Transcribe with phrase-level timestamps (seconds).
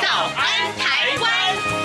[0.00, 1.82] 早安台湾》。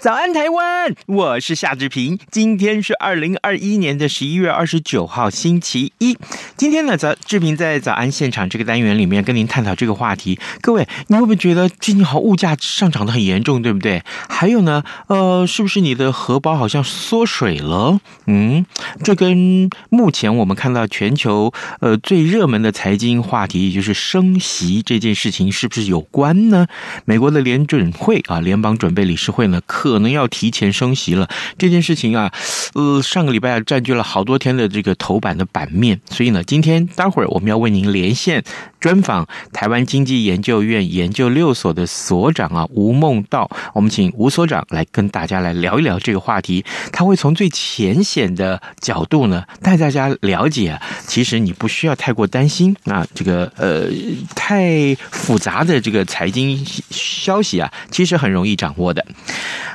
[0.00, 0.94] 早安，台湾！
[1.06, 2.16] 我是夏志平。
[2.30, 6.16] 今天是二零二一年的十一月二十九号，星期一。
[6.56, 10.38] 今天呢，早志平在早安现场这个单元里面跟您探讨这个话题。
[10.60, 14.04] 各位，你会不会觉得最近好物价上涨的很严重，对不对？
[14.28, 17.98] 还有呢，呃，是不是你的荷包好像缩水了？
[18.26, 18.64] 嗯，
[19.02, 26.68] 这跟目前我们看到全球呃最热门的财经话题，也就是升息这件事情，是不是有关呢？
[27.04, 32.32] 美国的联准会啊，联邦准备理事会呢，可可能要提前升息了，这件事情啊，
[32.74, 38.42] 呃，上个礼拜占据了好多天的这个头版的版面，所以呢，今天待会儿我们要为您连线
[38.80, 53.86] 专访台湾经济研究院研究六所的所长啊，吴梦道，我们请吴所长来跟大家来聊一聊这个话题，他会从最浅显的角度呢带大家了解，其实你不需要太过担心啊，这个呃
[54.34, 59.04] 太复杂的这个财经消息啊，其实很容易掌握的。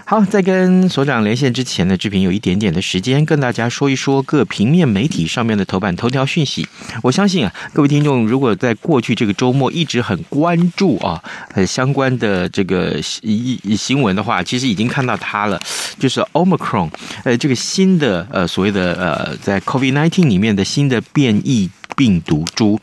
[0.06, 6.68] 好，在跟所长连线之前呢，志平有一点点的时间跟大家说一说各平面媒体上面的头版头条讯息。
[7.02, 15.60] 我相信啊，各位听众如果在过去这个周末一直很关注啊，呃相关的这个新新闻的话，其实已经看到它了，
[15.98, 16.90] 就是 Omicron，
[17.24, 21.70] 呃这个新的呃所谓的呃在 COVID-19 里面的新的变异。
[21.96, 22.80] 病毒株，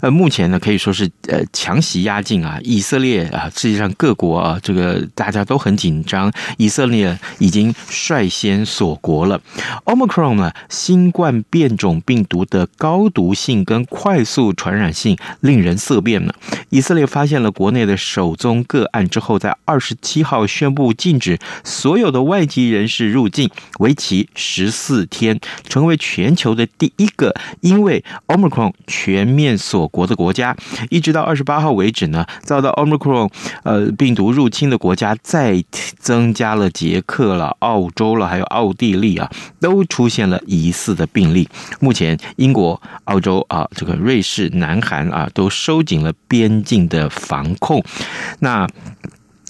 [0.00, 6.32] 呃，目前呢可以说是呃强袭压境啊，以色列啊，世界上各国啊，这个大家都很紧张。
[6.56, 9.40] 以色列已经率先锁国了。
[9.84, 16.34] Omicron 呢，新冠变种病毒的高毒性跟快速传染性令人色变呢。
[16.70, 25.38] 以色列发现了国内的首宗个案之后，在二十七号宣布禁止所有的外籍人士入境，为期十四天，
[25.68, 28.45] 成为全球的第一个因为 Omicron
[28.86, 30.56] 全面锁国的国家。
[30.90, 33.30] 一直到二十八号为止呢，遭到 Omicron
[33.62, 35.64] 呃病毒入侵的国家再
[35.98, 39.30] 增加了，捷克了、澳洲了，还有奥地利啊，
[39.60, 41.48] 都出现了疑似的病例。
[41.78, 46.56] 目前，英国、澳洲啊，这个瑞士、南韩啊，都收紧了边。
[46.66, 47.84] 境的防控，
[48.40, 48.66] 那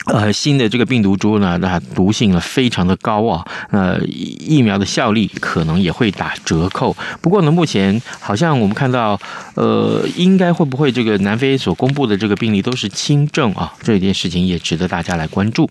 [0.07, 6.97] 呃新的这个病毒株呢，那毒性呢非常的高啊，呃疫苗的效力可能也会打折扣。
[7.21, 9.21] 不过呢，目前好像我们看到，
[9.55, 13.73] 呃，应该会不会这个南非所公布的这个病例都是轻症啊？
[13.83, 15.69] 这件事情也值得大家来关注。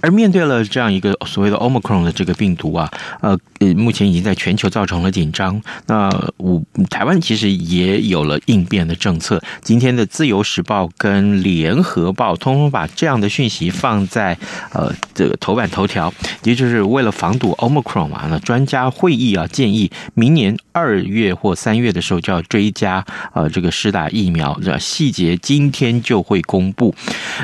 [0.00, 2.90] 而面对了这样一个所谓的 Omicron 的这个病毒啊，
[3.20, 3.36] 呃，
[3.74, 5.60] 目前已经在全球造成了紧张。
[5.86, 9.42] 那我台湾其实也有了应变的政策。
[9.62, 14.36] 今天的自由时报跟联合报通通把这样的讯息放在
[14.72, 16.12] 呃这个头版头条，
[16.44, 18.26] 也就是为了防堵 Omicron 嘛。
[18.28, 23.04] 那专家会议啊建议，明年二月或三月的时候就要追加
[23.34, 26.94] 呃这个施打疫苗，这细节今天就会公布。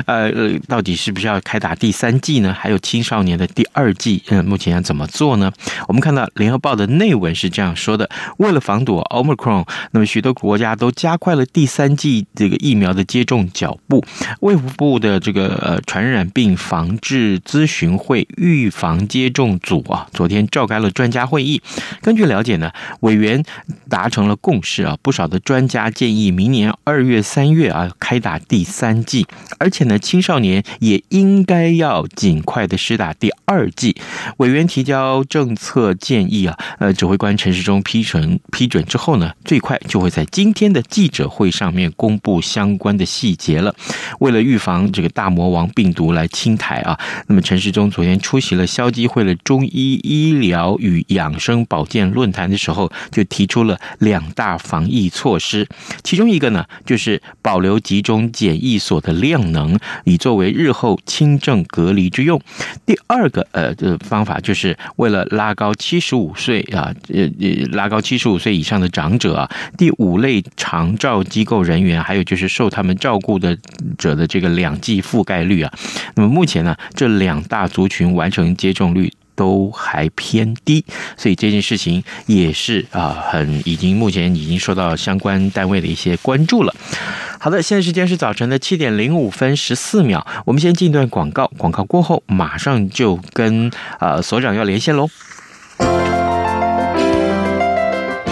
[0.05, 0.31] 呃，
[0.67, 2.53] 到底是不是要开打第三季呢？
[2.53, 5.51] 还有青少年的第二季，嗯，目前要怎么做呢？
[5.87, 14.03] 我们看到联合报的内文是这样说的：为了防堵 Omicron，那么许多国家都加快了第三季这个疫苗的接种脚步。
[14.41, 21.61] 卫福部的这个呃传染病防治咨询会预防接种组啊，昨天召开了专家会议。
[22.01, 23.43] 根据了解呢，委员
[23.89, 29.25] 达成了共识啊，不少的专家建议明年二月、三月啊开打第三季，
[29.57, 32.02] 而且呢，青少年也应该要。
[32.15, 33.95] 尽快的施打第二剂，
[34.37, 43.73] 委员提交政策建议啊，呃，指挥官陈时中批准批准之后呢，最快就会在今天的记者会上面公布相关的细节了。
[44.19, 55.67] 为了预防这个大魔王病毒来侵台啊，那么陈时中昨天出席了消基会的中医医疗与养生保健论坛的时候，就提出了两大防疫措施，
[56.03, 62.39] 其中一个呢，就是保留集中检疫所的量能，以作为日后轻症隔离之用。
[62.85, 73.57] 第二个呃，的方法就是为了拉高七十五岁啊，呃呃，拉高七十五岁以上的长者啊，第五类长照机构人员，还有就是受他们照顾的
[73.97, 75.73] 者的这个两剂覆盖率啊。
[76.15, 80.83] 那么目前呢，这两大族群完成接种率都还偏低，
[81.17, 86.73] 所以这件事情也是啊，很已经目前已经受到相关单位的一些关注了。
[87.39, 93.69] 好的，现在时间是早晨的七点零五分十四秒，我们先进一段广告，广告过后马上就跟
[93.99, 95.09] 呃所长要连线喽。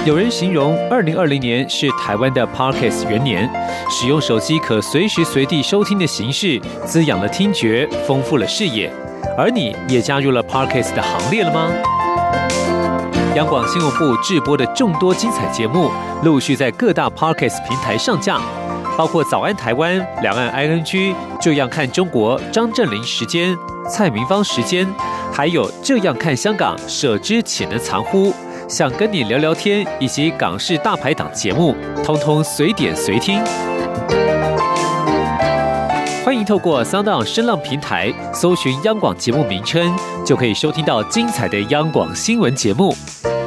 [0.04, 3.48] 有人形容二零二零年是台湾的 Parkes 元年，
[3.90, 8.92] 使用手机可随时随地收听的形式，滋养了听觉，丰富了视野。
[9.38, 11.70] 而你也加入了 Parkes 的行列了吗？
[13.36, 15.90] 央广新闻部制播的众多精彩节目，
[16.24, 18.40] 陆续在各大 Parkes 平台上架，
[18.98, 20.84] 包括《早安台湾》、《两岸 ING》、
[21.40, 23.58] 《这样看中国》、张正霖时间、
[23.90, 24.86] 蔡明芳时间，
[25.32, 28.34] 还有《这样看香港》、舍之岂能藏乎？
[28.68, 33.42] 想跟你聊聊天，以及港式大排档节目，通通随点随听。
[36.24, 39.92] 欢迎透过 SoundOn 声浪平台搜寻央广节目名称，
[40.24, 42.96] 就可以收听到精彩的央广新闻节目。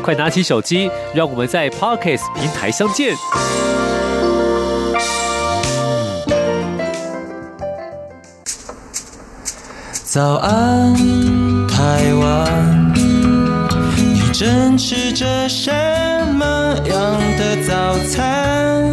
[0.02, 3.14] 快拿起手机，让我们在 Podcast 平台相见。
[10.02, 10.94] 早安，
[11.68, 12.92] 台湾。
[14.32, 15.70] 正吃着什
[16.34, 16.44] 么
[16.86, 18.92] 样的早餐？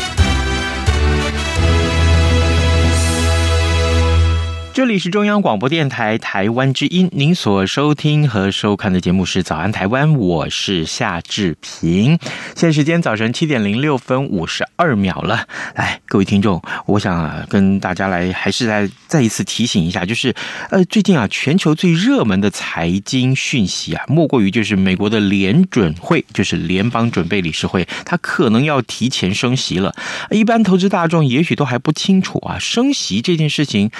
[4.73, 12.17] 这里是中央广播电台台湾之音，您所收听和收看的节目是《早安台湾》，我是夏志平。
[12.55, 15.45] 现在时间早晨七点零六分五十二秒了，
[15.75, 20.33] 来，各位听众，我想跟大家来，还是来再一次提醒一下，就是
[20.69, 29.93] 呃，最近啊，全球最热门的财经讯息啊，莫过于就是美国的联准会，就是联邦准备理事会，它可能要提前升息了。
[30.29, 33.91] 一般投资大众也许都还不清楚啊，升息这件事情。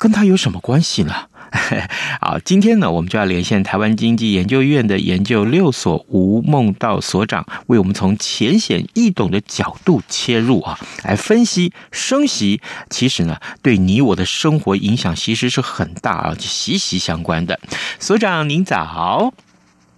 [0.00, 1.14] 跟他有什么关系呢？
[2.22, 12.62] 好，今天呢，我们就要连线台湾经济研究院的研究六所吴梦道所长，为我们从浅显易懂的角度切入啊，来分析升息。
[12.88, 17.60] 其实呢，对你我的生活影响其实是很大啊，息息相关的。
[17.98, 19.34] 所长您早，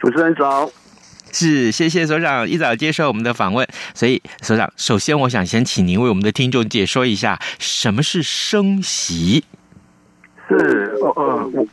[0.00, 0.68] 主持人早，
[1.30, 3.68] 是谢谢所长一早接受我们的访问。
[3.94, 9.44] 所以，所长，首先我想先请您为我们的听众解说一下什么是升息。
[10.58, 11.66] 是，呃呃，我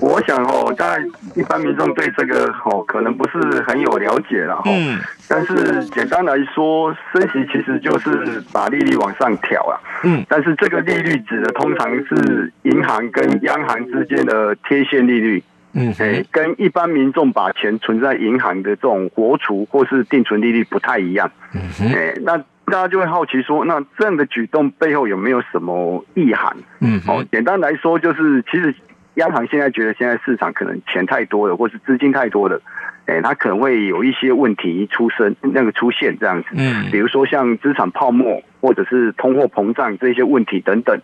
[0.00, 1.02] 我想哦，在
[1.34, 4.62] 一般民众对这个哦，可能不是很有了解了哈。
[4.66, 4.98] 嗯。
[5.28, 9.74] 但是简单来说，升息其实就是把利率往上调啊。
[10.04, 10.24] 嗯。
[10.28, 15.42] 但是这个利率指的通常是银行跟央行之间的贴现利率。
[15.72, 15.94] 嗯。
[15.98, 21.30] 哎，跟一般民众把钱存在银行的这种活储或是定存利率不太一样。
[21.54, 21.92] 嗯。
[21.92, 22.40] 哎，那。
[22.66, 26.56] 大家就会好奇说，那这样的举动背后有没有什么意涵？
[26.80, 28.74] 嗯，哦，简单来说就是，其实
[29.14, 32.60] 央行现在觉得现在市场可能钱太多了，或是资金太多了，
[33.06, 36.48] 哎，它可能会有一些问题出生，那个出现这样子。
[36.56, 41.00] 嗯，比如说像资产泡沫，或者是通货膨胀这些问题等等。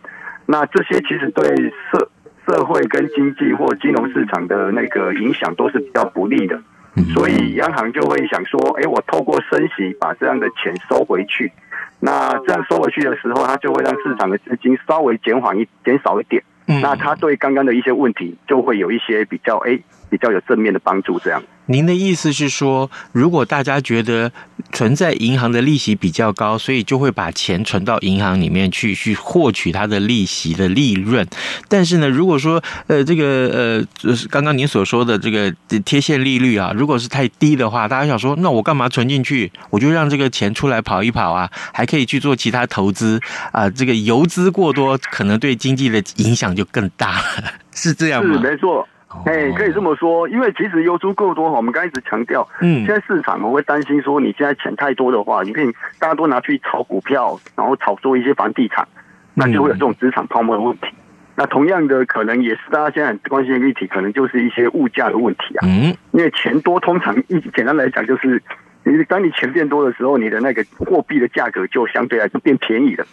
[0.47, 1.47] 那这些其实对
[1.93, 2.11] 社
[2.44, 6.61] 社会跟经济或金融市场的那个影响都是比较不利的。
[7.15, 11.51] 所以央行就会想说，哎，我透过升息把这样的钱收回去，
[12.01, 19.79] 那这样收回去的时候，它就会让市场的资金稍微减缓一减少一点，那它对刚刚的一些问题就会有一些比较哎
[20.12, 21.42] 比较有正面的帮助，这样。
[21.66, 24.31] 您的意思是说，如果大家觉得
[24.72, 31.26] 存在银行的利息比较高，所以就会把钱存到银行里面去，去获取它的利息的利润。
[31.69, 35.50] 但是呢，如果说呃这个呃就是刚刚您所说的这个
[35.86, 39.50] 贴现利率啊，如果是太低的话，大家想说，那我干嘛存进去？
[39.70, 43.19] 我就让这个钱出来跑一跑啊，还可以去做其他投资
[43.50, 43.70] 啊。
[43.70, 47.24] 这个游资过多，可能对经济的影响就更大了，
[47.72, 48.34] 是这样吗？
[48.34, 48.86] 是，没错。
[49.24, 58.86] 哎，可以这么说，因为其实优出够多，我们刚一直强调，嗯，现在市场我会担心说，你现在钱太多的话，你可以大家都拿去炒股票，然后炒作一些房地产，
[59.34, 60.88] 那就会有这种资产泡沫的问题。
[61.34, 65.66] 那同样的，可能也是大家现在很关心的议题，可能就是一些物价的问题啊。
[65.66, 68.42] 嗯，因为钱多，通常一简单来讲就是
[68.84, 73.06] 你当你钱变多的时候，你的那个货币的价格就相对来说变便宜了。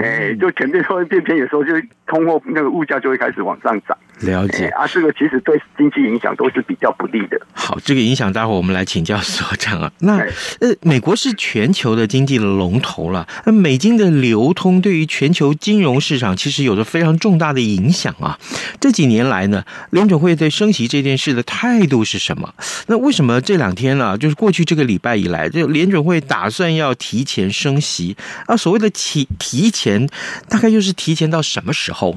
[0.00, 1.72] 哎、嗯，就钱变多变便宜的时候，就
[2.06, 3.96] 通货那个物价就会开始往上涨。
[4.20, 7.38] 了解啊，这个其实对经济影响都是比较不利的。
[7.52, 9.92] 好，这个影响待会儿我们来请教所长啊。
[9.98, 10.16] 那
[10.60, 18.38] 呃，美国是全球的经济的龙头了，那美金的流通对于全球金融市场其实有着非常重大的影响啊。
[18.80, 22.54] 这几年来呢，联准会对升息这件事的态度是什么？
[22.86, 28.56] 那为什么这两天呢、啊，就是过去这个礼拜以来，就联准会打算要提前升息啊？
[28.56, 30.06] 所谓的提提前，
[30.48, 32.14] 大概又是提前到什么时候？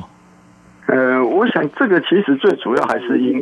[0.88, 3.40] 呃，我想这个其实最主要还是因，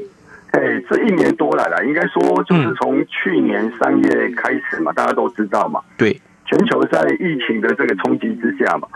[0.51, 0.59] 哎，
[0.89, 8.87] 这一年多来了，应该说就是从去年三月开始嘛，大家都知道嘛，对，全球在疫情的这个冲击之下嘛，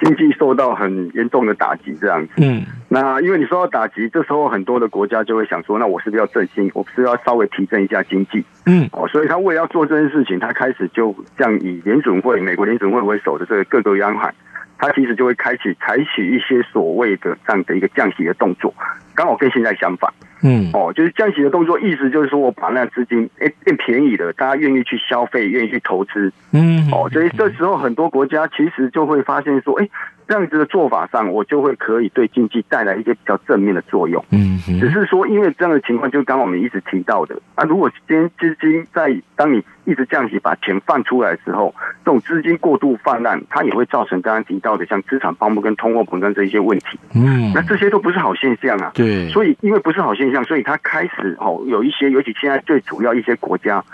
[0.00, 2.32] 经济受到很严重的打击，这样子。
[2.36, 6.70] 嗯，那因为你受到打击，这时候很多的国家就会想说，那我是不是要振兴？
[6.74, 8.44] 我是不是要稍微提振一下经济？
[8.66, 14.32] 嗯，哦，所以他为了要做这件事情，他开始就像以联准会、美国联准会为首的这个各个央行。
[14.80, 18.72] 他其实就会开启采取一些所谓的这样的一个降息的动作，
[19.12, 20.08] 刚好跟现在相反。
[20.42, 26.32] 嗯，哦，就是降息的动作，意思就是说我把那资金诶变便宜了，大家愿意去消费，愿意去投资。
[26.52, 29.88] 嗯，哦，所以这时候很多国家其实就会发现说，哎，
[30.26, 34.24] 这样子的做法上，我就会可以对经济带来一些比较正面的作用。
[34.30, 46.98] 嗯，只是说因为这样的情况，就刚刚我们一直提到的啊，如果今天资金在当你一直降息把钱放出来的时候，这种资金过度泛滥，它也会造成刚刚提到的像资产泡沫跟通货膨胀这一些问题。
[47.14, 48.90] 嗯，那这些都不是好现象啊。
[48.94, 53.84] 对，所以因为不是好现象，所以它开始哦有一些，尤其现在最主要一些国家哦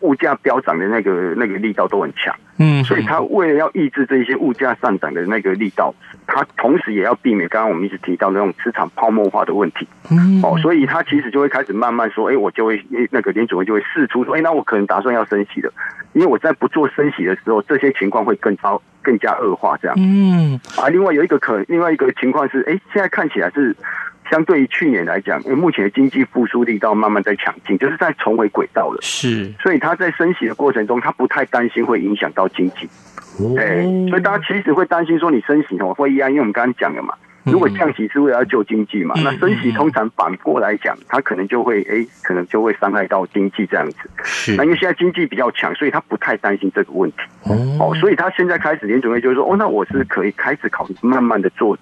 [0.00, 2.34] 物价飙涨的那个那个力道都很强。
[2.58, 5.94] 嗯，所以它为了要抑制这些物价上涨的那个力道，
[6.26, 9.86] 它同时也要避免刚刚我们一直提到的那种资产泡沫化的问题。
[10.10, 15.72] 嗯，哦，所以它其实就会开始慢慢说，哎，我就会那个联储会就会试出说，哎，那我可能打算要升息了，
[16.14, 19.96] 因为我在不做升息的时候，这些情况会更糟、更加恶化这样。
[19.98, 23.76] 嗯，啊，另外有一个可另外一个情况是，哎，现在看起来是。
[24.30, 28.98] 相对于去年来讲，因为目前的经济复苏力道慢慢在强劲，就是在重回轨道了。
[29.00, 32.88] 是，所以他在升息的过程中，他不太担心会影响到经济。
[33.56, 43.96] 哎，所以大家其实会担心说，你升息哦会压，因为我们刚刚讲了嘛，如果降息是为了要救经济嘛，那升息通常反过来讲，它可能就会哎，可能就会伤害到经济这样子。
[44.24, 47.18] 是，那因为现在经济比较强，所以他不太担心这个问题。
[47.78, 51.78] 哦，所以他现在开始联准会就是说，哦，那我是可以开始考虑慢慢的做。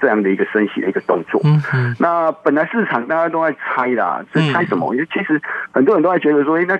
[0.00, 4.94] 这样的一个升息的一个动作，嗯，那本来市场大家都在猜啦，是猜什么？
[4.94, 5.40] 因为其实
[5.72, 6.78] 很多人都在觉得说，哎，那。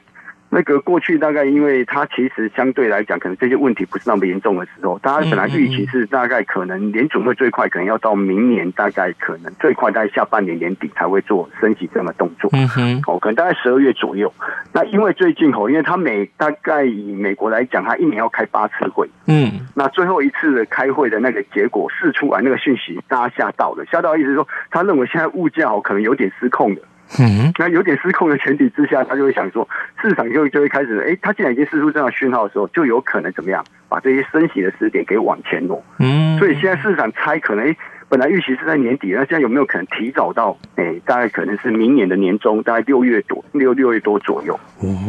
[0.53, 12.51] 那个过去大概，因为它其实相对来讲，可能这些问题不是那么严重的时候，大家本来预期是大概可能联储会最快可能要到明年，大概可能最快在下半年年底才会做升息这样的动作。
[12.53, 14.33] 嗯哼，哦，可能大概十二月左右。
[14.73, 19.09] 那因为最近哦，因为它每大概以美国来讲，它一年要开八次会。
[19.27, 26.83] 嗯，那最后一次的开会的那个结果释出来，那个讯息大家吓到了，吓到意思是说，他认为现在物价哦可能有点失控的。
[27.19, 29.69] 嗯，那有点失控的前提之下，他就会想说，
[30.01, 35.83] 市场就就会开始，哎，他既然已经释出这样的讯号的时候，就有可能怎么样，把这些升息的时点给往前挪。
[35.99, 37.75] 嗯，所以现在市场猜可能。
[38.11, 40.59] 本来预期是在年底，那现在有没有可能提早到？
[40.75, 44.59] 哎、欸，大概可能是明年的年中，大概六月多六六月多左右。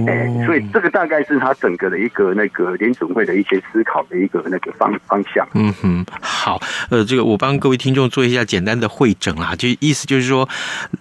[0.05, 5.43] 哎、欸，所以这个大概是他整个的一个那个联准会的一些思考的一个那个方方向。
[5.55, 10.47] 嗯哼，好，呃，这个我帮各位听众做一下简单的汇整啊，就意思就是说，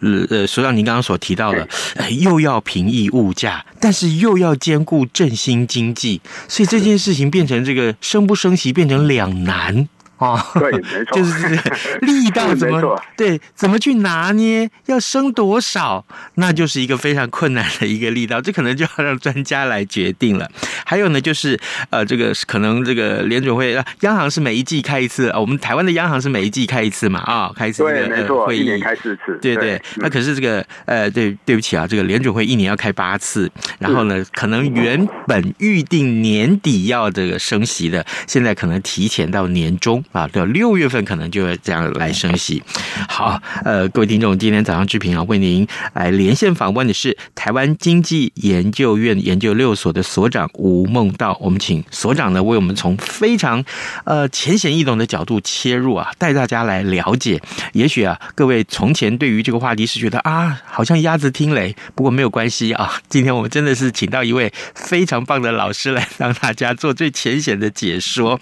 [0.01, 9.87] 呃呃，所长您刚刚所提到的，欸、又要平抑物价，但是又要兼顾振兴经济，所以这件事情变成这个升不升息变成两难。
[10.21, 11.49] 哦，对，没错，就是
[12.03, 20.47] 力道怎么对，怎么去拿捏，要升多少，那就是一个非常困难的一个力道，这可能就要让专家来决定了。
[20.85, 21.59] 还有呢，就是
[21.89, 29.81] 呃，这个可能这个联准会，央行是每一季开一次，我们台湾的央行是每一季开一次嘛，啊，开一次对，没错，一年开四次，对对。
[29.97, 40.05] 那可是这个呃，对，对不起啊，这个联准会一年要开八次，然后呢，可能原本预定年底要这个升息的，现在可能提前到年中。
[40.13, 42.63] 啊，到六月份可能就会这样来升息。
[43.09, 51.39] 好，呃，各位听众，今天早上志平啊，为您来连线访问的是台湾经济研究院研究六所的所长吴梦道。
[51.41, 53.65] 我们请所长呢，为我们从非常
[54.05, 57.41] 呃浅显易懂的角度切入啊，带大家来了解。
[57.73, 63.01] 也许啊，各位从前对于这个话题是觉得啊，好像鸭子听雷，不过没有关系啊。
[63.09, 68.41] 今天我们真的是请到一位非常棒的老师来让大家做最浅显的解说。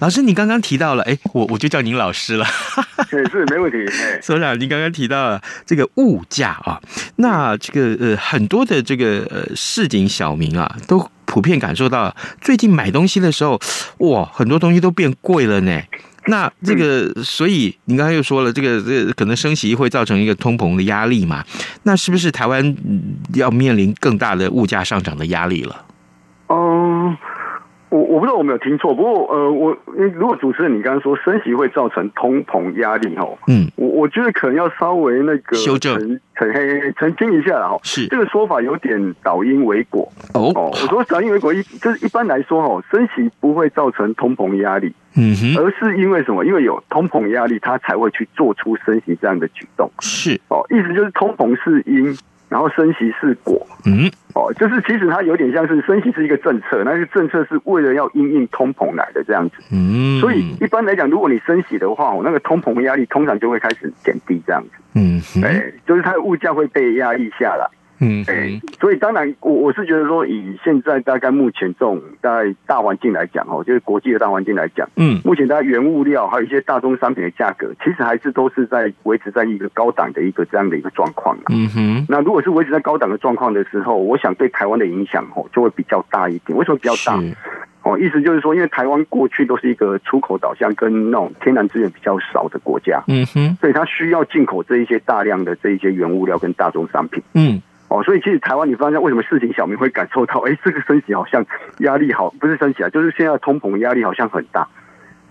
[0.00, 0.97] 老师，你刚刚提到了。
[1.02, 2.44] 哎，我我就叫您老师了，
[3.10, 3.78] 是是没问题。
[4.22, 6.80] 所长，您刚刚提到这个物价啊，
[7.16, 13.60] 那这个呃很多的这个呃市井小民啊，都普普遍感受到，最近买东西的时候，
[13.98, 15.80] 哇，很多东西都变贵了呢。
[16.26, 21.44] 那这个，嗯、所以您刚才又说了，这个这个、可能升息会造成一个通膨的压力嘛？
[21.84, 22.76] 那是不是台湾
[23.34, 25.84] 要面临更大的物价上涨的压力了？
[26.48, 27.16] 嗯。
[27.90, 29.76] 我我不知道我没有听错，不过呃，我
[30.14, 35.98] 如果主持人你刚刚说升息会造成通膨压力哦，嗯，我我觉得可能要稍微那个修正、
[36.34, 40.10] 澄澄澄清一下了哈，是这个说法有点倒因为果。
[40.34, 40.52] 哦。
[40.54, 46.44] 哦，我说倒因为果一就是一般来说哈，升息不会造成通膨压力，嗯哼，而是因为什么？
[46.44, 50.40] 因为有通膨压力，它才会去做出升息这样的举动，是。
[50.48, 52.16] 哦，意思就是通膨是因。
[52.48, 67.68] 然后升息是果，嗯，哦，就是其实它有点像是升息是一个政策，那个政策是为了要因应通膨来的这样子，嗯，所以一般来讲，如果你升息的话，我那个通膨压力通常就会开始减低这样子，嗯，哎，就是它的物价会被压抑下来。
[68.00, 81.36] 嗯，哎，所以当然，我我是觉得说，以现在大概目前这种大概大环境来讲哦，就是国际的大环境来讲，嗯，目前大家原物料还有一些大宗商品的价格，其实还是都是在维持在一个高档的一个这样的一个状况。
[81.48, 86.56] 嗯哼，那如果是维持在高档的状况的时候，我想对台湾的影响哦就会比较大一点。
[86.56, 87.20] 为什么比较大？
[87.82, 97.60] 哦，意思就是说，因为台湾过去都是一个出口导向跟那种天然资源比较少的国家，嗯哼，所以它需要进口这一些大量的这一些原物料跟大宗商品，嗯。
[97.88, 101.44] 哦，所以其实台湾，你发现为什么市井小民会感受到，哎，这个升息好像
[101.78, 104.68] 压力好，不是升息啊，就是现在通膨压力好像很大，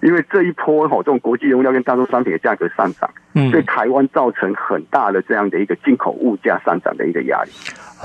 [0.01, 7.51] 因为这一波哈，这种国际原料跟大宗商品的价格上涨，嗯，对台湾造成很大的这样的一个进口物价上涨的一个压力，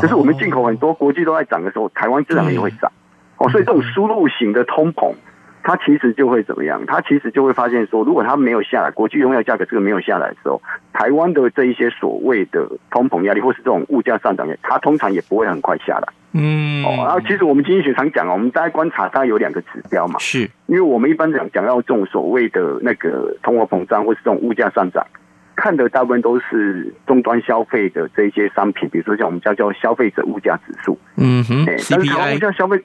[0.03, 2.93] 就是我们进口很多，国际都在涨的时候，台湾自然也会涨，
[3.39, 5.15] 哦，所以这种输入型的通膨。
[5.65, 6.83] 它其实就会怎么样？
[6.87, 10.61] 它其实就会发现说，如果它没有下来，国际原料价格这个没有下来的时候，
[10.93, 16.09] 台湾的这一些所谓的通膨压力，或是这种物价上涨，它通常也不会很快下来。
[16.33, 25.07] 嗯，哦，然后其实我们经济学常讲啊，我们大家观察大概有两个指标嘛，是因为我们一般讲讲到这种所谓的那个通货膨胀，或是这种物价上涨，
[25.55, 30.99] 看的大部分都是终端消费的这一些商品，比如说像我们叫叫消费者物价指数。
[31.17, 32.83] 嗯哼，但是台湾像消费。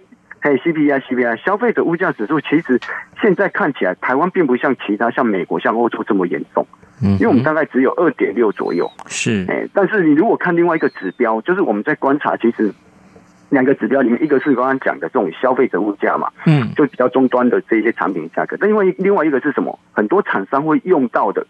[0.48, 2.80] 还有 CPI、CPI，消费者物价指数其实
[3.22, 6.66] 现在看起来，台湾并不像其他像美国、像欧洲这么严重，
[7.04, 12.74] 嗯，因为我们大概只有二点六左右，是，哎，但是你如果看另外一个指标，就是我们在观察，其实
[13.50, 19.78] 两个指标里面，一个是刚刚讲的这种消费者物价嘛，嗯，就比较终端的这些产品价格，但因为另外一个是什么？
[19.92, 21.46] 很多厂商会用到的。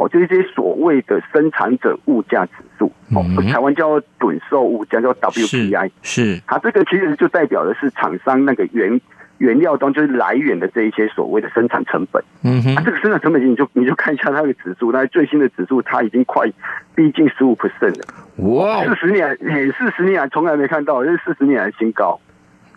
[0.00, 8.98] 哦，就是这些所谓的生产者物价指数，哦，台湾叫趸售物价，叫 WPI，是，是它这个其实就代表的是厂商那个原
[9.36, 12.24] 原料端就是来源的这一些所谓的生产成本。
[12.42, 16.46] 嗯哼，啊，这个生产成本你就你就看一下它的指数，那最新的指数它已经快
[16.94, 18.48] 逼近十五 percent 了。
[18.48, 19.36] 哇，四十年，
[19.76, 22.18] 四十年来从来没看到，这是四十年来新高。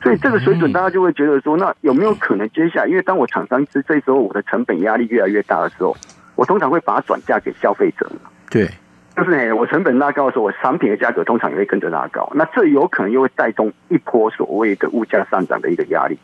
[0.01, 5.95] 所以这个水准，大家就会觉得说，那有没有可能接下来，因为当我厂商是这时候我的成本压力越来越大的时候。
[6.35, 8.11] 我通常会把它转嫁给消费者，
[8.49, 8.67] 对，
[9.15, 16.17] 就是呢，我成本拉高的时候，我产品的价格通常也会跟着拉高，那这有可能又会带动一波所谓的物价上涨的一个压力，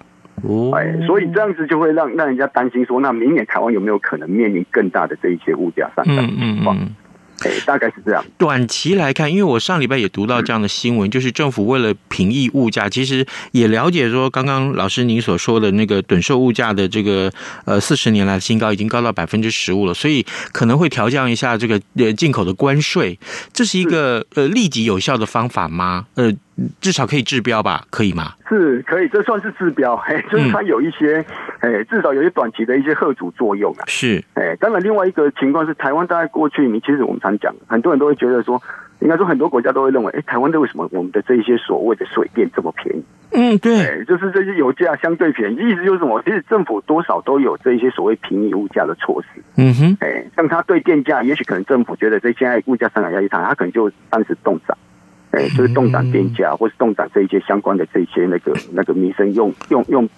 [0.44, 6.76] 哦，哎，所以这样子就会让让人家担心说，那明年台湾有没有可能面临更大的这一些物价上涨的情况？
[6.76, 6.80] 嗯。
[6.80, 6.96] 嗯嗯
[7.44, 8.26] 哎，大概是这样。
[8.38, 17.32] 短期来看，因为我上礼拜也读到这样的新闻，就是政府为了平抑物价，其实也了解说，刚刚老师您所说的那个趸售物价的这个
[17.66, 23.18] 呃四十年来的新高，已经高到百分之十五了，所以可能会调降一下这个呃进口的关税。
[23.54, 26.08] 这是一个呃立即有效的方法吗？
[26.16, 26.34] 呃。
[26.82, 27.86] 至少可以治标吧？
[27.90, 28.34] 可以吗？
[28.48, 29.96] 是可以，这算是治标。
[30.08, 31.24] 哎，就是它有一些，
[31.60, 33.84] 哎，至少有一些短期的一些贺阻作用啊。
[33.88, 38.62] 是，哎，当然，另外一个情况是，台湾大概过去，你其实我们常讲，很多人都会觉得说，
[39.00, 43.04] 应该说很多国家都会认为，哎，台湾的为什么我们的这一些所谓的水电这么便宜？
[43.32, 46.20] 嗯，对，就是这些油价相对便宜，意思就是什么？
[46.24, 49.42] 其实政府多少都有这一些所谓平抑物价的措施。
[49.56, 54.76] 嗯哼，哎，像他对电价，也许可能政府觉得这现在物价上涨压力大，他可能就暂时冻涨。
[55.32, 60.10] 哎，就是动涨电价，或是动涨这一些相关的这一些那个那个民生用用用，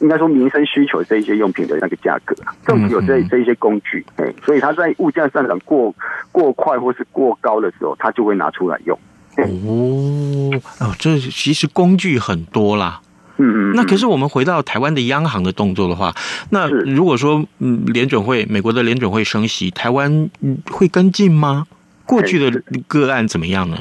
[0.00, 5.94] 应该说民生需求这一些用品的那个价格，政府有这这一些工具，哎，所以它在物价上涨过
[6.30, 8.98] 过快或是过高的时候，它就会拿出来用。
[9.38, 13.00] 哦哦，这其实工具很多啦。
[13.36, 13.72] 嗯嗯。
[13.74, 16.14] 那可是我们回到台湾的央行的动作的话，
[16.50, 20.28] 那如果说嗯联准会美国的联准会升息，台湾
[20.70, 21.66] 会跟进吗？
[22.04, 23.76] 过去的个案怎么样呢？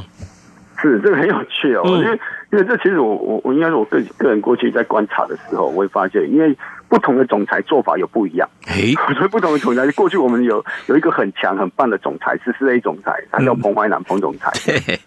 [0.82, 2.20] 是这个很有趣哦，因为
[2.52, 6.56] 因为这其实我我我应该说我个个人过去在观察的时候，我会发现，因为
[6.88, 8.48] 不同的总裁做法有不一样。
[8.68, 14.52] 哎， 所以不同的总裁，过去我们有有一个很强很棒的总裁，是四 A 总裁，他叫彭淮南彭总裁。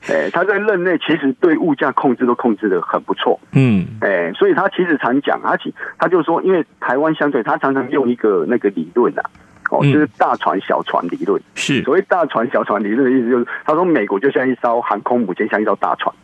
[0.08, 3.38] 哎，他在任内其实对物价控制都控制的很不错。
[3.52, 9.22] 嗯，哎，所以他其实常讲，而且他就说，因为台湾相对，他常常用一个那个理论啊，
[9.70, 11.40] 哦，就是大船小船理论。
[11.54, 16.14] 是所谓大船小船理论的意思，就是他说美国就像一艘航空母舰，像一艘大船。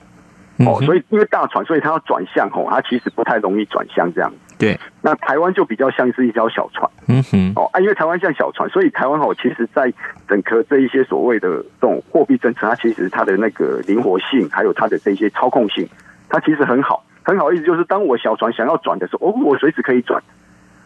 [0.59, 4.33] 哦，所以因为大船，所以它要转向哦，它其实不太容易转向这样。
[4.59, 6.91] 对，那台湾就比较像是一条小船。
[7.09, 9.93] 嗯哼，哦啊，因为台湾像小船，所以台湾哦，其实在
[10.27, 15.87] 整个这一些所谓的这种货币政策，它其实它的那个灵活性，还有它的这些操控性，
[16.31, 17.53] 它其实很好，很好。
[17.53, 20.23] 意思就是，当我小船想要转的时候，哦，我随时可以转。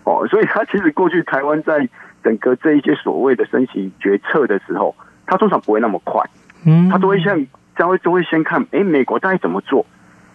[0.03, 1.89] 哦，所以它其实过去台湾在
[2.23, 4.95] 整个这一些所谓的升息决策的时候，
[5.27, 6.23] 它通常不会那么快。
[6.67, 7.47] 嗯，它都会像。
[7.77, 9.87] 将会都会先看，哎，美国大概怎么做？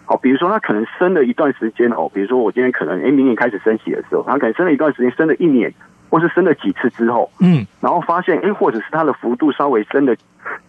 [0.04, 5.72] 好，比如说他可能升了一段时间哦，比如说我今天可能，哎，明年开始升息的时候，他可能升了一段时间，升了一年，
[6.10, 10.16] 或是升了几次之后，嗯，然后发现，哎，或者是它的幅度稍微升的，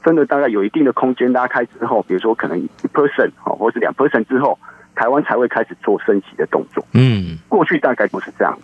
[0.03, 4.59] 升的大概有一定的空间拉开之后，比如说可能一 percent 哦，或是两 percent 之后，
[4.93, 6.85] 台湾才会开始做升息的动作。
[6.93, 8.55] 嗯，过去大概不是这样，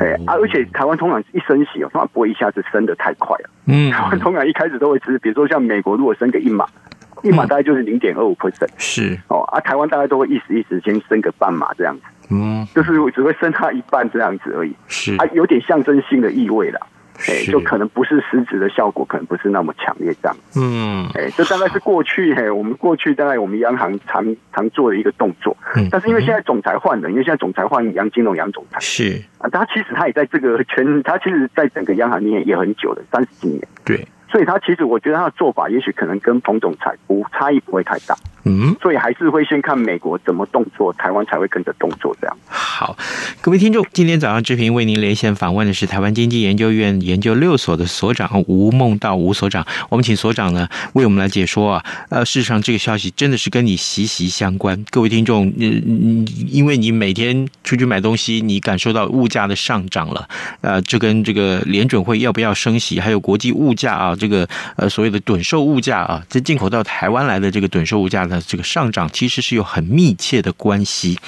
[0.00, 3.50] 哎，啊，而且台湾通常一升息哦，通常不会一下子升的太快了。
[3.66, 6.66] 嗯， 台湾通常一开始都会是，比如说像美国如果升个一码。
[7.22, 9.14] 一码大概就是零点二五 percent，是。
[9.28, 15.14] 哦，啊，台湾大概都会一时一时先升个半码这样子，嗯，就是只会升它一半这样子而已，是。
[15.16, 16.80] 啊，有点象征性的意味啦，
[17.28, 29.22] 哎，就可能不是实质的效果，可能不是那么强烈这样，嗯，哎，这大概是过去嘿，我们过去大概我们央行常常做的一个动作，嗯，但是因为现在总裁换了，因为现在总裁换杨金龙杨总裁，是。
[29.38, 34.06] 啊，他其实他也在这个圈，他其实在整个央行里面也很久了，三十几年，对。
[34.30, 38.16] 所以他其实，我觉得他的做法，也许可能跟彭总裁不差异不会太大。
[38.44, 42.34] 嗯，所以还是会先看美国怎么动作，台湾才会跟着动作这样。
[42.46, 42.96] 好，
[43.42, 49.66] 各位听众，今天早上志平为您连线访问的是台湾经济研究院研究六所的所长吴孟道吴所长。
[49.90, 51.84] 我们请所长呢为我们来解说啊。
[52.08, 54.86] 呃，事实上这个消息真的是跟你息息相关。
[54.90, 60.26] 各位听众，嗯，因为你每天出去买东西，你感受到物价的上涨了。
[60.62, 68.20] 呃，这跟这个联准会要不要升息，还有国际物价啊，这个呃所谓的趸售物价啊，这进口到台湾来的这个趸售物价。
[68.20, 71.18] 的这个上涨其实是有很密切的关系。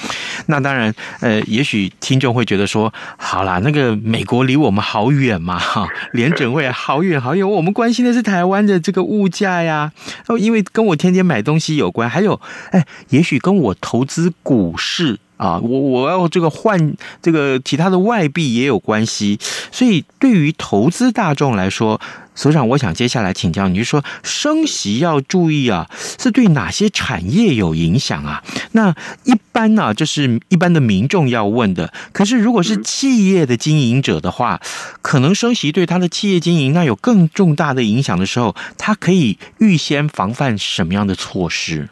[0.44, 9.90] 那当然，呃，也许听众会觉得说，好啦，那个美国离我们好远嘛， 哈，联准会好远好远，我们关心的是台湾的这个物价呀。
[10.28, 12.38] 哦，因为跟我天天买东西有关，还有，
[12.72, 19.40] 哎，也许跟我投资股市啊，我我要这个换这个其他的外币也有关系。
[19.72, 21.98] 所以，对于投资大众来说，
[22.34, 28.42] 所长，我想接下来请教你，就说升息要注意啊，是对哪些产业有影响啊？
[28.72, 31.92] 那一般呢、啊，就是一般的民众要问的。
[32.12, 34.60] 可是如果是企业的经营者的话，
[35.02, 41.90] 可能升息对他的企业经营那有更重大的影响的时候，他可以预先防范什么样的措施？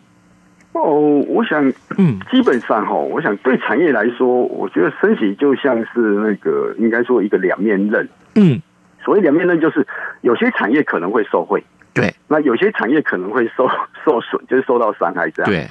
[0.73, 8.63] 哦，我想，嗯，基本上哈，我想对产业来说，我觉得升息就像是那个应该说一个两面刃，嗯。
[9.05, 9.87] 所谓两面论，就是
[10.21, 13.69] 有些产业可能会受惠，对，那有些产业可能会受
[14.05, 15.51] 受损，就是受到伤害这样。
[15.51, 15.67] 对，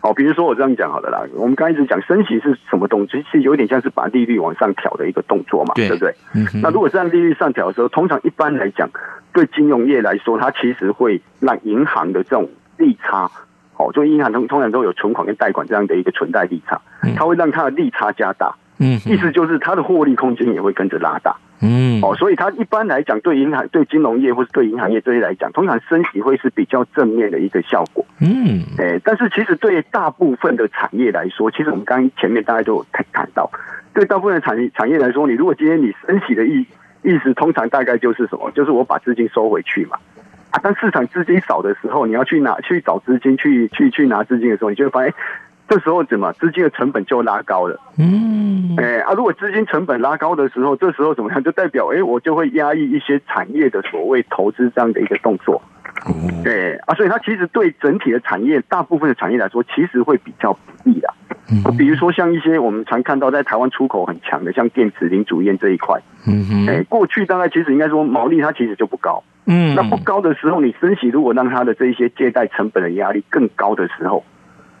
[0.00, 6.14] 哦，比如说我这样讲好了啦，我们刚一直讲升息是什么东西，其实有点像是把利率往上调的一个动作嘛，对，对不对？
[6.34, 6.46] 嗯。
[6.62, 8.88] 那如果这样利率上调的时候，通常一般来讲，
[9.32, 13.30] 对金融业来说，它其实会让银行的这种利差，
[13.76, 16.80] 哦，就银行通通常都有存款跟贷款这样的一个存贷利差，
[17.16, 18.54] 它会让它的利差加大。
[18.78, 21.34] 嗯，意思就是它的获利空间也会跟着拉大。
[21.60, 28.06] 嗯，哦，所以它一般来讲，对银行、对金融业或是对银行业这些来讲，通常升息会是比较正面的一个效果。
[28.20, 33.50] 嗯，哎，但是其实对大部分的产业来说，其实我们刚刚前面大家都有谈谈到，
[33.92, 36.64] 对大部分的产业产业来说，你如果今天你升息的意
[37.02, 38.50] 意思，通常大概就是什么？
[38.52, 39.96] 就是我把资金收回去嘛。
[40.50, 45.12] 啊，当市场资金少的时候，你要去拿去找资金去去去拿资金的时候，你就会发现。
[45.68, 47.78] 这时候怎么资金的成本就拉高了？
[47.98, 51.42] 嗯，哎啊，如果资金成本拉高的时候，这时候怎么样？
[51.44, 55.60] 就代表哎，我就会压抑一些产业的所谓投资这样的一个动作。
[56.42, 61.12] 对啊，所以它其实对整体的产业，大部分的产业来说，其实会比较不利的。
[61.50, 66.00] 嗯，比如说像一些我们常看到在台湾出口很强的，像电子零组件这一块。
[66.26, 69.22] 嗯哼，哎，过去大概其实应该说毛利它其实就不高。
[69.46, 74.24] 嗯，那不高的时候，你升息如果让它的这一些借贷成本的压力更高的时候。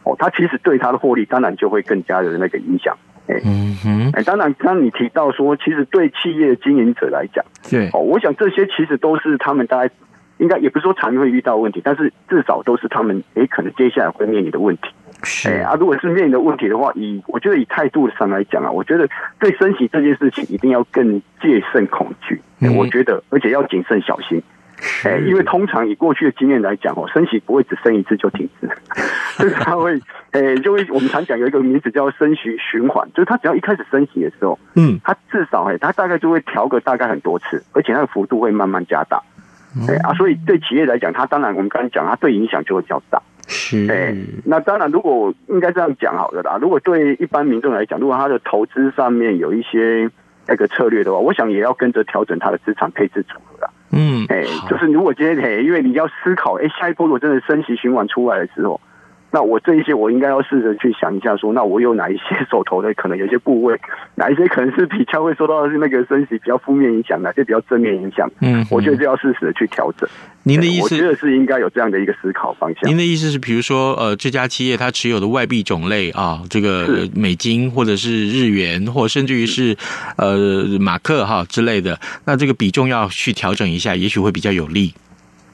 [0.08, 9.92] 哦，它其实对它的获利当然就会更加的那个影响，哎，嗯哼，哎，当然，当你提到说，其实对企业经营者来讲，对，哦，我想这些其实都是他们大概
[10.38, 14.88] 应该也不是说常会遇到问题，但是至少都是他们哎可能接下来会面临的问题。
[15.24, 19.08] 是啊，如果是面临的问题的话，以我觉得以态度上来讲啊，我觉得
[19.40, 22.40] 对升息这件事情一定要更戒慎恐惧。
[22.60, 24.40] 嗯、我觉得，而且要谨慎小心。
[25.04, 28.68] 哎，因为通常以过去的经验来讲哦，升息不会只升一次就停止，
[29.38, 39.22] 就是它会，哎，就会我们常讲有一个名词叫升息循环，就是它只要一开始升息的时候，嗯，它至少哎，它大概就会调个大概很多次，而且它的幅度会慢慢加大。
[39.88, 43.20] 哎啊，所以对企业来讲，它当然我们刚才讲，它对影响就会较大。
[43.46, 44.14] 是，哎，
[44.44, 50.10] 那当然，如果应该这样讲好了啦，如果对一般民众来讲，如果他的投资上面有一些
[50.46, 53.70] 那个策略的话，我想也要跟着调整他的资产配置组合啦。
[53.90, 58.80] 嗯，哎，就是如果今天，哎，因为你要思考，哎，下一波如果真的升息循环出来的时候。
[59.30, 63.78] 那我这一些，我应该要试着去想一下，说，那我有哪一些手头的可能有些部位，
[64.14, 68.30] 哪一些可能是比较会受到那个升息比较负面影响，哪些比较正面影响？
[68.40, 70.08] 嗯，我觉得就要适时的去调整。
[70.44, 72.88] 您的意思，我觉得是应该有这样的一个思考方向。
[72.88, 79.76] 您的意思是，比如说，呃，这家企业它持有的外币种类啊，这个美金或者是日元，或甚至于是
[80.16, 84.94] 呃马克哈之类的，那这个比重要去调整一下，也许会比较有利。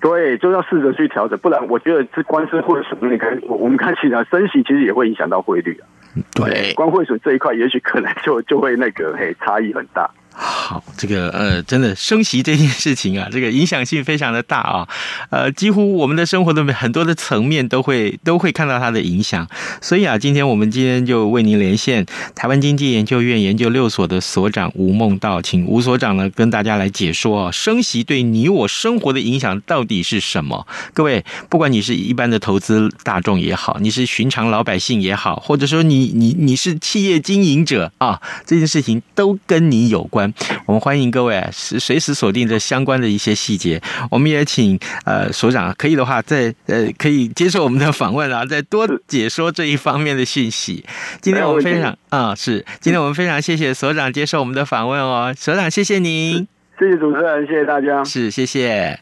[0.05, 5.89] 对，就要试着去调整，不然我觉得这关税汇损，你看我们看起来升息其实也会影响到汇率啊。
[6.35, 10.11] 对，关汇损这一块，也许可能就就会那个嘿差异很大。
[10.37, 14.89] 好，这个呃，真的升息这件事情啊，这个影响性非常的大啊，
[15.31, 19.49] 呃，几乎我们的生活的很多的层面都会都会看到它的影响。
[19.81, 30.67] 所以啊，今天我们今天就为您连线台湾经济研究院研究六所的所长吴梦道，请吴所长呢跟大家来解说啊，升息对你我生活的影响到底是什么？
[30.93, 40.24] 各位，不管你是一般的投资大众也好，你是寻常老百姓也好，或者说你你你是企业经营者啊，这件事情都跟你有关。
[40.67, 43.81] 我们欢迎各位随随时锁定这相关的一些细节。
[44.11, 50.85] 我们也请呃所长可以的话再呃可以接受我们的访问啊，再多解说这一方面的信息。
[51.21, 56.47] 今天我们非常啊、嗯、是，今天我们非常谢谢所长接受我们的访问哦，所长谢谢您，
[56.79, 59.01] 谢谢主持人，谢谢大家，是谢谢。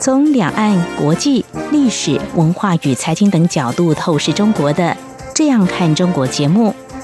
[0.00, 4.96] 从两岸、国际、历史文化与财经等角度透视中国的。
[5.34, 6.74] 这样看中国节目，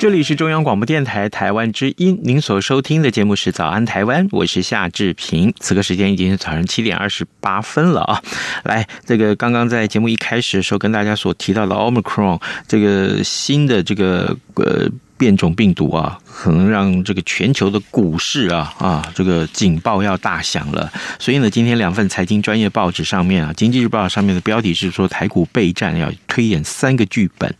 [0.00, 5.52] 这里是中央广播电台台湾之音，您所收听的节目是《早安台湾》，我是夏志平。
[5.60, 8.22] 此刻时间已经是早上七点二十八分了啊！
[8.64, 14.88] 来，这个刚刚在节目一开始的时候跟大家所提到的 Omicron 这个新的这个呃。
[15.20, 20.90] 变种病毒啊，可能让这个全球的股市啊啊，这个警报要大响了。
[21.18, 27.54] 所以呢，今天两份财经专业报纸上面啊，《经济日报》上面的标题是说台股备战要推演三个剧本。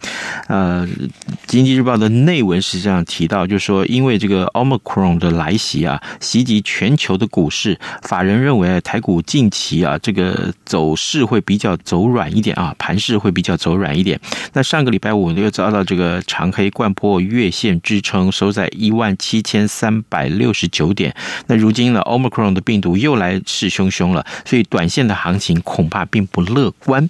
[0.48, 0.88] 呃，
[1.46, 14.18] 《经济日报》的内文实际上提到，就是说因为这个 Omicron 的来袭啊，袭击全球的股市，法人认为台股近期啊这个走势会比较走软一点啊，盘势会比较走软一点。
[14.54, 21.14] 那上个礼拜五又遭到这个长黑掼破月线支撑收在一万七千三百六十九点。
[21.46, 27.08] 那如今呢，Omicron 的病毒又来势汹汹了，所以短线的行情恐怕并不乐观。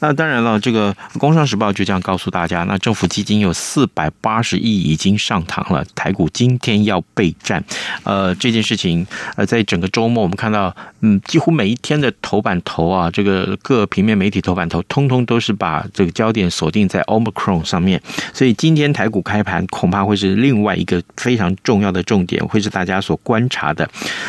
[0.00, 7.62] 那当然了，这个《工商时报》就这样告诉大家：那政府基金有四百八十亿已经上膛了，台股今天要备战。
[8.04, 18.00] 呃，这件事情呃，在整个周末我们看到，嗯，几乎每一天的头版头啊，这个各平面媒体头版头，通通都是把这个焦点锁定在 Omicron 上面。
[18.32, 23.88] 所以今天台股开盘恐怕会是另外一个非常重要的重点，会是大家所观察的。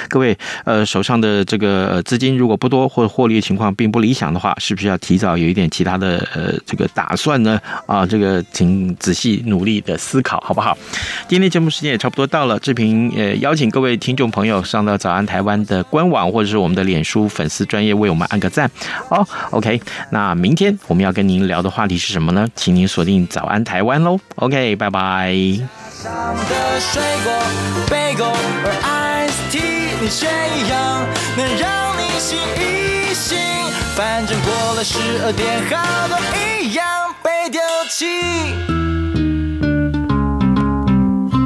[0.09, 0.35] 各位，
[0.65, 7.61] 呃，手上的这个资金如果不多，或者获利情况并不理想的话，是不是要提早有一点其他的呃这个打算呢？
[7.85, 10.75] 啊，这个请仔细努力的思考，好不好？
[11.27, 18.67] 今天节目时间也差不多到了，志平呃邀请各位听众朋友上到早安台湾的官网或者是我们的脸书粉丝专业为我们按个赞。
[19.07, 22.47] 好，OK，那明天我们要跟您聊的话题是什么呢？
[22.55, 24.19] 请您锁定早安台湾喽。
[24.37, 25.42] OK，拜拜。
[25.43, 27.33] 你踏上的水果，
[27.89, 28.25] 杯中
[28.63, 30.25] 而 Iced tea，你却
[30.55, 33.37] 一样能让你心一新。
[33.93, 38.82] 反正过了十二点，好多一样被丢弃。